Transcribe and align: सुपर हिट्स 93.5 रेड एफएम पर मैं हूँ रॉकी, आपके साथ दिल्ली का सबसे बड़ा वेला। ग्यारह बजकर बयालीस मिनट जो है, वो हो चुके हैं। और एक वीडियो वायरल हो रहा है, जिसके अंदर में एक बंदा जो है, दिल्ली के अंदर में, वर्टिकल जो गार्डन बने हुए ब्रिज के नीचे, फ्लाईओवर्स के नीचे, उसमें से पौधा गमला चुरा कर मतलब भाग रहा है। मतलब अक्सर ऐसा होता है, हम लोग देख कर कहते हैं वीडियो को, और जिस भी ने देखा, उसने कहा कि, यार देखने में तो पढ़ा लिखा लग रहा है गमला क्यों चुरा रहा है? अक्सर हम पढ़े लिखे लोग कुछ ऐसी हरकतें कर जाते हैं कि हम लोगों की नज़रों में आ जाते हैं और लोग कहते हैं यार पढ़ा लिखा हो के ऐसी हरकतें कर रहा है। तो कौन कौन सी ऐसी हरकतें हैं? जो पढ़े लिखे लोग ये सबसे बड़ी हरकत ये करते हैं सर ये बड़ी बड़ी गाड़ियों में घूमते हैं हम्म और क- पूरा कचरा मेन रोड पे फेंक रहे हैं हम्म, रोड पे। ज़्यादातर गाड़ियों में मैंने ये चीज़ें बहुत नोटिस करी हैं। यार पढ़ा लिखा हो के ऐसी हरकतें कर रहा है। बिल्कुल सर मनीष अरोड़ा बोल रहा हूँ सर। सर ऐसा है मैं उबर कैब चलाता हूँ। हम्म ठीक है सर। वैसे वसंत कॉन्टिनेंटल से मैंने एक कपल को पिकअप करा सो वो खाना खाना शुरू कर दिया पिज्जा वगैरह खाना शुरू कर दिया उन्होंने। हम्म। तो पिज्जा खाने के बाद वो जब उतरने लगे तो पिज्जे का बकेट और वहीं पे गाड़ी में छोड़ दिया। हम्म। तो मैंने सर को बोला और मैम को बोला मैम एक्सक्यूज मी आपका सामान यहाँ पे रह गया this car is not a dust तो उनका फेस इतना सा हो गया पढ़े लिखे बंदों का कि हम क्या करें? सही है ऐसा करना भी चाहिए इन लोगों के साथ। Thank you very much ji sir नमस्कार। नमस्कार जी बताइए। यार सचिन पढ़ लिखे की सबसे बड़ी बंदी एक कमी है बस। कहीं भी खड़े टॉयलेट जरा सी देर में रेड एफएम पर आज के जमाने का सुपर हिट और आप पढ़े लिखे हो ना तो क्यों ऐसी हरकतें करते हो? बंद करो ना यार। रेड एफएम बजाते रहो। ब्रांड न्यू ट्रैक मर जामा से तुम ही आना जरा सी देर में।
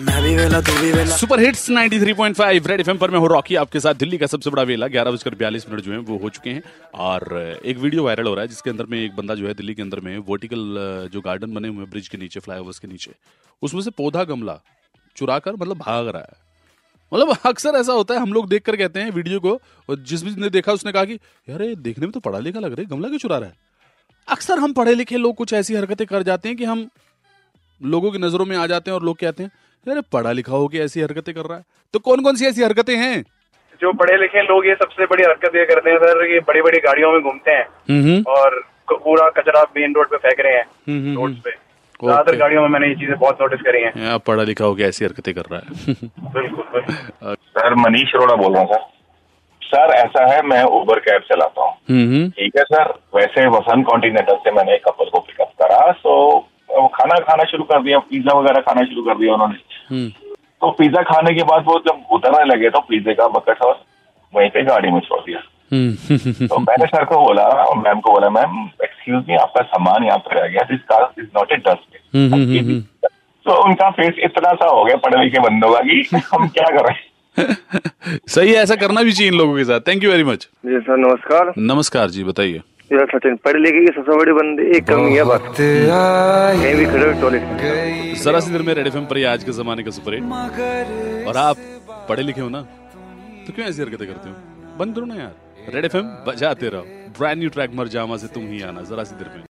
सुपर 0.00 1.40
हिट्स 1.40 1.70
93.5 1.70 2.66
रेड 2.66 2.80
एफएम 2.80 2.98
पर 2.98 3.10
मैं 3.10 3.18
हूँ 3.18 3.28
रॉकी, 3.28 3.54
आपके 3.54 3.80
साथ 3.80 3.94
दिल्ली 3.94 4.18
का 4.18 4.26
सबसे 4.26 4.50
बड़ा 4.50 4.62
वेला। 4.62 4.86
ग्यारह 4.86 5.10
बजकर 5.10 5.34
बयालीस 5.34 5.68
मिनट 5.70 5.80
जो 5.80 5.92
है, 5.92 5.98
वो 5.98 6.18
हो 6.18 6.28
चुके 6.28 6.50
हैं। 6.50 6.62
और 6.94 7.38
एक 7.64 7.76
वीडियो 7.76 8.04
वायरल 8.04 8.26
हो 8.26 8.34
रहा 8.34 8.42
है, 8.42 8.48
जिसके 8.48 8.70
अंदर 8.70 8.84
में 8.84 9.04
एक 9.04 9.16
बंदा 9.16 9.34
जो 9.34 9.48
है, 9.48 9.54
दिल्ली 9.54 9.74
के 9.74 9.82
अंदर 9.82 10.00
में, 10.00 10.18
वर्टिकल 10.18 10.76
जो 11.12 11.20
गार्डन 11.20 11.54
बने 11.54 11.68
हुए 11.68 11.86
ब्रिज 11.86 12.08
के 12.08 12.18
नीचे, 12.18 12.40
फ्लाईओवर्स 12.40 12.78
के 12.78 12.88
नीचे, 12.88 13.10
उसमें 13.62 13.82
से 13.82 13.90
पौधा 13.90 14.24
गमला 14.24 14.60
चुरा 15.16 15.38
कर 15.38 15.52
मतलब 15.52 15.76
भाग 15.76 16.08
रहा 16.08 16.22
है। 16.22 16.36
मतलब 17.14 17.36
अक्सर 17.46 17.70
ऐसा 17.70 17.92
होता 17.92 18.14
है, 18.14 18.20
हम 18.20 18.32
लोग 18.32 18.48
देख 18.48 18.62
कर 18.62 18.76
कहते 18.76 19.00
हैं 19.00 19.10
वीडियो 19.10 19.40
को, 19.40 19.52
और 19.88 19.98
जिस 19.98 20.22
भी 20.22 20.40
ने 20.40 20.50
देखा, 20.50 20.72
उसने 20.72 20.92
कहा 20.92 21.04
कि, 21.04 21.14
यार 21.48 21.74
देखने 21.74 22.06
में 22.06 22.12
तो 22.12 22.20
पढ़ा 22.20 22.38
लिखा 22.38 22.60
लग 22.60 22.72
रहा 22.72 22.80
है 22.80 22.86
गमला 22.86 23.08
क्यों 23.08 23.18
चुरा 23.18 23.38
रहा 23.38 23.48
है? 23.48 23.54
अक्सर 24.28 24.58
हम 24.58 24.72
पढ़े 24.72 24.94
लिखे 24.94 25.16
लोग 25.16 25.34
कुछ 25.34 25.52
ऐसी 25.52 25.74
हरकतें 25.74 26.06
कर 26.06 26.22
जाते 26.22 26.48
हैं 26.48 26.58
कि 26.58 26.64
हम 26.64 26.90
लोगों 27.80 28.10
की 28.12 28.18
नज़रों 28.18 28.46
में 28.46 28.56
आ 28.56 28.66
जाते 28.66 28.90
हैं 28.90 28.98
और 28.98 29.04
लोग 29.04 29.16
कहते 29.16 29.42
हैं 29.42 29.50
यार 29.86 30.00
पढ़ा 30.12 30.32
लिखा 30.32 30.52
हो 30.52 30.66
के 30.68 30.78
ऐसी 30.78 31.00
हरकतें 31.00 31.34
कर 31.34 31.40
रहा 31.40 31.58
है। 31.58 31.64
तो 31.94 31.98
कौन 31.98 32.22
कौन 32.22 32.36
सी 32.36 32.46
ऐसी 32.46 32.62
हरकतें 32.62 32.96
हैं? 32.96 33.22
जो 33.80 33.92
पढ़े 33.92 34.16
लिखे 34.16 34.42
लोग 34.42 34.66
ये 34.66 34.74
सबसे 34.74 35.06
बड़ी 35.06 35.22
हरकत 35.22 35.54
ये 35.56 35.64
करते 35.64 35.90
हैं 35.90 35.98
सर 35.98 36.24
ये 36.32 36.40
बड़ी 36.48 36.62
बड़ी 36.62 36.78
गाड़ियों 36.78 37.12
में 37.12 37.20
घूमते 37.22 37.50
हैं 37.50 37.66
हम्म 37.90 38.22
और 38.32 38.58
क- 38.90 39.00
पूरा 39.04 39.28
कचरा 39.38 39.62
मेन 39.76 39.94
रोड 39.94 40.08
पे 40.10 40.16
फेंक 40.16 40.40
रहे 40.40 40.56
हैं 40.56 40.64
हम्म, 40.88 41.16
रोड 41.16 41.34
पे। 41.44 41.50
ज़्यादातर 42.04 42.36
गाड़ियों 42.36 42.62
में 42.62 42.68
मैंने 42.68 42.88
ये 42.88 42.94
चीज़ें 42.94 43.18
बहुत 43.18 43.40
नोटिस 43.40 43.60
करी 43.60 43.82
हैं। 43.82 43.92
यार 44.04 44.18
पढ़ा 44.26 44.42
लिखा 44.42 44.64
हो 44.64 44.74
के 44.74 44.82
ऐसी 44.82 45.04
हरकतें 45.04 45.34
कर 45.34 45.48
रहा 45.52 45.60
है। 45.60 45.94
बिल्कुल 46.34 47.34
सर 47.34 47.74
मनीष 47.74 48.14
अरोड़ा 48.14 48.34
बोल 48.34 48.52
रहा 48.52 48.62
हूँ 48.62 48.68
सर। 48.72 48.88
सर 49.62 49.92
ऐसा 49.94 50.22
है 50.32 50.40
मैं 50.42 50.62
उबर 50.78 50.98
कैब 51.00 51.22
चलाता 51.22 51.64
हूँ। 51.64 51.72
हम्म 51.90 52.28
ठीक 52.30 52.56
है 52.58 52.62
सर। 52.64 52.92
वैसे 53.16 53.46
वसंत 53.56 53.86
कॉन्टिनेंटल 53.86 54.36
से 54.44 54.50
मैंने 54.50 54.74
एक 54.74 54.84
कपल 54.84 55.10
को 55.12 55.18
पिकअप 55.20 55.52
करा 55.62 55.90
सो 55.92 56.14
वो 56.14 56.19
खाना 57.10 57.24
खाना 57.26 57.44
शुरू 57.44 57.64
कर 57.64 57.82
दिया 57.82 57.98
पिज्जा 57.98 58.38
वगैरह 58.38 58.60
खाना 58.60 58.82
शुरू 58.82 59.02
कर 59.02 59.18
दिया 59.18 59.34
उन्होंने। 59.34 59.54
हम्म। 59.90 60.08
तो 60.60 60.70
पिज्जा 60.70 61.02
खाने 61.02 61.34
के 61.34 61.42
बाद 61.42 61.64
वो 61.66 61.78
जब 61.78 62.02
उतरने 62.12 62.44
लगे 62.44 62.70
तो 62.70 62.80
पिज्जे 62.80 63.14
का 63.14 63.28
बकेट 63.28 63.62
और 63.62 63.80
वहीं 64.34 64.50
पे 64.50 64.62
गाड़ी 64.62 64.90
में 64.90 65.00
छोड़ 65.00 65.20
दिया। 65.20 65.42
हम्म। 65.72 66.46
तो 66.46 66.58
मैंने 66.58 66.86
सर 66.86 67.04
को 67.04 67.24
बोला 67.24 67.42
और 67.42 67.76
मैम 67.78 68.00
को 68.00 68.12
बोला 68.12 68.30
मैम 68.30 68.68
एक्सक्यूज 68.82 69.24
मी 69.28 69.36
आपका 69.36 69.62
सामान 69.62 70.04
यहाँ 70.04 70.18
पे 70.18 70.40
रह 70.40 70.46
गया 70.46 70.62
this 70.62 70.80
car 70.80 71.12
is 71.18 71.26
not 71.36 71.52
a 71.52 71.56
dust 71.56 71.98
तो 73.46 73.64
उनका 73.64 73.90
फेस 73.90 74.14
इतना 74.18 74.52
सा 74.52 74.66
हो 74.66 74.84
गया 74.84 74.96
पढ़े 74.96 75.24
लिखे 75.24 75.40
बंदों 75.40 75.72
का 75.74 75.80
कि 75.80 76.20
हम 76.32 76.48
क्या 76.48 76.68
करें? 76.78 76.94
सही 78.28 78.52
है 78.52 78.62
ऐसा 78.62 78.74
करना 78.74 79.02
भी 79.02 79.12
चाहिए 79.12 79.32
इन 79.32 79.38
लोगों 79.38 79.56
के 79.56 79.64
साथ। 79.64 79.80
Thank 79.80 80.04
you 80.04 80.10
very 80.10 80.24
much 80.24 80.48
ji 80.66 80.78
sir 80.80 80.96
नमस्कार। 80.96 81.52
नमस्कार 81.58 82.10
जी 82.10 82.24
बताइए। 82.24 82.60
यार 82.90 83.06
सचिन 83.06 83.34
पढ़ 83.44 83.56
लिखे 83.56 83.80
की 83.80 83.90
सबसे 83.94 84.16
बड़ी 84.18 84.32
बंदी 84.32 84.62
एक 84.76 84.84
कमी 84.86 85.10
है 85.16 85.24
बस। 85.24 85.42
कहीं 85.58 86.74
भी 86.76 86.86
खड़े 86.86 87.12
टॉयलेट 87.20 87.42
जरा 88.22 88.40
सी 88.40 88.50
देर 88.52 88.62
में 88.62 88.72
रेड 88.74 88.86
एफएम 88.86 89.04
पर 89.06 89.18
आज 89.26 89.44
के 89.44 89.52
जमाने 89.58 89.82
का 89.82 89.90
सुपर 89.96 90.14
हिट 90.14 90.24
और 91.28 91.36
आप 91.38 91.56
पढ़े 92.08 92.22
लिखे 92.22 92.40
हो 92.40 92.48
ना 92.48 92.62
तो 93.46 93.52
क्यों 93.52 93.66
ऐसी 93.68 93.82
हरकतें 93.82 94.06
करते 94.08 94.28
हो? 94.28 94.34
बंद 94.78 94.94
करो 94.94 95.06
ना 95.06 95.14
यार। 95.14 95.34
रेड 95.74 95.84
एफएम 95.84 96.06
बजाते 96.26 96.68
रहो। 96.68 96.82
ब्रांड 97.18 97.38
न्यू 97.38 97.48
ट्रैक 97.50 97.70
मर 97.74 97.86
जामा 97.94 98.16
से 98.16 98.26
तुम 98.34 98.42
ही 98.48 98.58
आना 98.62 98.80
जरा 98.90 99.04
सी 99.04 99.14
देर 99.16 99.28
में। 99.28 99.38